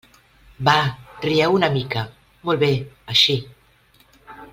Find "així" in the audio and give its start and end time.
3.17-3.37